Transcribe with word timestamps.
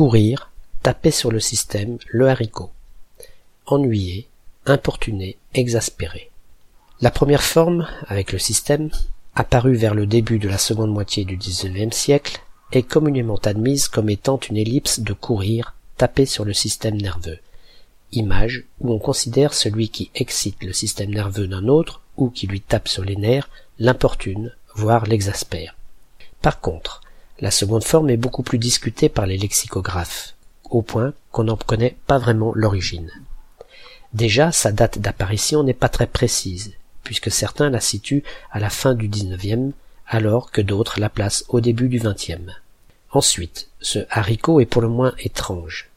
courir, 0.00 0.50
taper 0.82 1.10
sur 1.10 1.30
le 1.30 1.40
système, 1.40 1.98
le 2.08 2.26
haricot. 2.26 2.70
Ennuyer, 3.66 4.26
importuner, 4.64 5.36
exaspérer. 5.52 6.30
La 7.02 7.10
première 7.10 7.42
forme, 7.42 7.86
avec 8.06 8.32
le 8.32 8.38
système, 8.38 8.88
apparue 9.34 9.74
vers 9.74 9.94
le 9.94 10.06
début 10.06 10.38
de 10.38 10.48
la 10.48 10.56
seconde 10.56 10.90
moitié 10.90 11.26
du 11.26 11.36
XIXe 11.36 11.94
siècle, 11.94 12.40
est 12.72 12.82
communément 12.82 13.36
admise 13.44 13.88
comme 13.88 14.08
étant 14.08 14.38
une 14.38 14.56
ellipse 14.56 15.00
de 15.00 15.12
courir, 15.12 15.74
taper 15.98 16.24
sur 16.24 16.46
le 16.46 16.54
système 16.54 16.96
nerveux. 16.96 17.38
Image 18.12 18.64
où 18.80 18.94
on 18.94 18.98
considère 18.98 19.52
celui 19.52 19.90
qui 19.90 20.10
excite 20.14 20.64
le 20.64 20.72
système 20.72 21.10
nerveux 21.10 21.46
d'un 21.46 21.68
autre 21.68 22.00
ou 22.16 22.30
qui 22.30 22.46
lui 22.46 22.62
tape 22.62 22.88
sur 22.88 23.04
les 23.04 23.16
nerfs, 23.16 23.50
l'importune, 23.78 24.54
voire 24.74 25.04
l'exaspère. 25.04 25.76
Par 26.40 26.60
contre, 26.60 27.02
la 27.40 27.50
seconde 27.50 27.84
forme 27.84 28.10
est 28.10 28.16
beaucoup 28.16 28.42
plus 28.42 28.58
discutée 28.58 29.08
par 29.08 29.26
les 29.26 29.38
lexicographes, 29.38 30.34
au 30.70 30.82
point 30.82 31.14
qu'on 31.32 31.44
n'en 31.44 31.56
connaît 31.56 31.96
pas 32.06 32.18
vraiment 32.18 32.52
l'origine. 32.54 33.10
Déjà, 34.12 34.52
sa 34.52 34.72
date 34.72 34.98
d'apparition 34.98 35.62
n'est 35.62 35.72
pas 35.72 35.88
très 35.88 36.06
précise, 36.06 36.72
puisque 37.02 37.30
certains 37.30 37.70
la 37.70 37.80
situent 37.80 38.24
à 38.50 38.60
la 38.60 38.70
fin 38.70 38.94
du 38.94 39.08
XIXe, 39.08 39.72
alors 40.06 40.50
que 40.50 40.60
d'autres 40.60 41.00
la 41.00 41.08
placent 41.08 41.44
au 41.48 41.60
début 41.60 41.88
du 41.88 41.98
XXe. 41.98 42.52
Ensuite, 43.12 43.68
ce 43.80 44.00
haricot 44.10 44.60
est 44.60 44.66
pour 44.66 44.82
le 44.82 44.88
moins 44.88 45.14
étrange. 45.18 45.88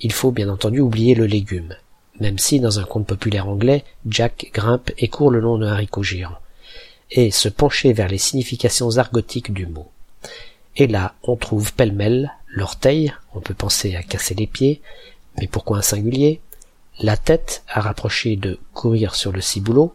Il 0.00 0.12
faut 0.12 0.30
bien 0.30 0.48
entendu 0.48 0.80
oublier 0.80 1.14
le 1.14 1.26
légume, 1.26 1.74
même 2.20 2.38
si 2.38 2.60
dans 2.60 2.78
un 2.78 2.84
conte 2.84 3.06
populaire 3.06 3.48
anglais, 3.48 3.84
Jack 4.06 4.50
grimpe 4.52 4.90
et 4.98 5.08
court 5.08 5.30
le 5.30 5.40
long 5.40 5.58
d'un 5.58 5.72
haricot 5.72 6.02
géant, 6.02 6.38
et 7.10 7.30
se 7.30 7.48
pencher 7.48 7.92
vers 7.92 8.08
les 8.08 8.18
significations 8.18 8.98
argotiques 8.98 9.52
du 9.52 9.66
mot. 9.66 9.90
Et 10.76 10.86
là, 10.86 11.14
on 11.22 11.36
trouve 11.36 11.74
pêle-mêle 11.74 12.32
l'orteil, 12.48 13.12
on 13.34 13.40
peut 13.40 13.54
penser 13.54 13.94
à 13.94 14.02
casser 14.02 14.34
les 14.34 14.46
pieds, 14.46 14.80
mais 15.38 15.46
pourquoi 15.46 15.78
un 15.78 15.82
singulier? 15.82 16.40
La 17.00 17.16
tête, 17.16 17.62
à 17.68 17.80
rapprocher 17.80 18.36
de 18.36 18.58
courir 18.74 19.14
sur 19.14 19.32
le 19.32 19.40
ciboulot, 19.40 19.94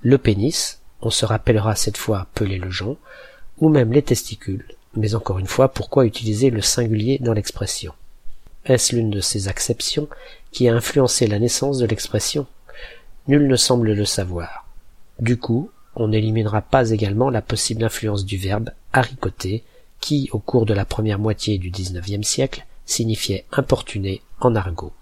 le 0.00 0.18
pénis, 0.18 0.80
on 1.00 1.10
se 1.10 1.24
rappellera 1.24 1.76
cette 1.76 1.96
fois 1.96 2.26
peler 2.34 2.58
le 2.58 2.70
jonc, 2.70 2.96
ou 3.58 3.68
même 3.68 3.92
les 3.92 4.02
testicules, 4.02 4.66
mais 4.94 5.14
encore 5.14 5.38
une 5.38 5.46
fois, 5.46 5.72
pourquoi 5.72 6.06
utiliser 6.06 6.50
le 6.50 6.62
singulier 6.62 7.18
dans 7.18 7.32
l'expression? 7.32 7.92
Est-ce 8.64 8.94
l'une 8.94 9.10
de 9.10 9.20
ces 9.20 9.48
acceptions 9.48 10.08
qui 10.52 10.68
a 10.68 10.74
influencé 10.74 11.26
la 11.26 11.38
naissance 11.38 11.78
de 11.78 11.86
l'expression? 11.86 12.46
Nul 13.28 13.46
ne 13.46 13.56
semble 13.56 13.92
le 13.92 14.04
savoir. 14.04 14.66
Du 15.18 15.36
coup, 15.36 15.70
on 15.94 16.08
n'éliminera 16.08 16.62
pas 16.62 16.90
également 16.90 17.30
la 17.30 17.42
possible 17.42 17.84
influence 17.84 18.24
du 18.24 18.36
verbe 18.36 18.70
haricoter, 18.92 19.64
qui, 20.02 20.28
au 20.32 20.38
cours 20.38 20.66
de 20.66 20.74
la 20.74 20.84
première 20.84 21.18
moitié 21.18 21.56
du 21.56 21.70
XIXe 21.70 22.26
siècle, 22.26 22.66
signifiait 22.84 23.46
importuner 23.52 24.20
en 24.40 24.54
argot. 24.54 24.92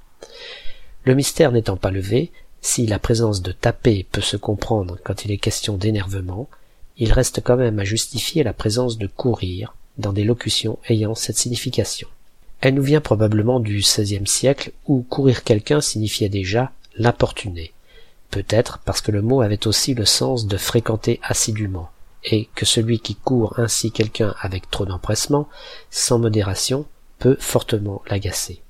Le 1.04 1.14
mystère 1.14 1.50
n'étant 1.50 1.78
pas 1.78 1.90
levé, 1.90 2.30
si 2.60 2.86
la 2.86 2.98
présence 2.98 3.40
de 3.40 3.50
taper 3.50 4.06
peut 4.12 4.20
se 4.20 4.36
comprendre 4.36 4.98
quand 5.02 5.24
il 5.24 5.32
est 5.32 5.38
question 5.38 5.76
d'énervement, 5.76 6.48
il 6.98 7.12
reste 7.12 7.40
quand 7.42 7.56
même 7.56 7.78
à 7.78 7.84
justifier 7.84 8.44
la 8.44 8.52
présence 8.52 8.98
de 8.98 9.06
courir 9.06 9.74
dans 9.96 10.12
des 10.12 10.24
locutions 10.24 10.78
ayant 10.88 11.14
cette 11.14 11.38
signification. 11.38 12.08
Elle 12.60 12.74
nous 12.74 12.82
vient 12.82 13.00
probablement 13.00 13.58
du 13.58 13.78
XVIe 13.78 14.26
siècle 14.26 14.72
où 14.86 15.00
courir 15.00 15.44
quelqu'un 15.44 15.80
signifiait 15.80 16.28
déjà 16.28 16.72
l'importuner. 16.96 17.72
Peut-être 18.30 18.78
parce 18.84 19.00
que 19.00 19.12
le 19.12 19.22
mot 19.22 19.40
avait 19.40 19.66
aussi 19.66 19.94
le 19.94 20.04
sens 20.04 20.46
de 20.46 20.58
fréquenter 20.58 21.18
assidûment, 21.22 21.88
et 22.24 22.48
que 22.54 22.66
celui 22.66 23.00
qui 23.00 23.14
court 23.14 23.58
ainsi 23.58 23.92
quelqu'un 23.92 24.34
avec 24.40 24.70
trop 24.70 24.84
d'empressement, 24.86 25.48
sans 25.90 26.18
modération, 26.18 26.86
peut 27.18 27.36
fortement 27.38 28.02
l'agacer. 28.08 28.62